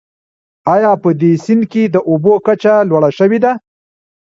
[0.73, 3.51] آیا په دې سیند کې د اوبو کچه لوړه شوې ده؟